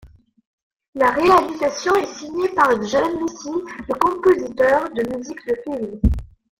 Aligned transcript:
La 0.95 1.11
réalisation 1.11 1.93
est 1.93 2.11
signée 2.15 2.49
par 2.55 2.69
Jean 2.81 3.07
Musy 3.21 3.51
le 3.87 3.93
compositeur 3.99 4.89
de 4.95 5.15
musiques 5.15 5.47
de 5.47 5.55
films. 5.63 6.01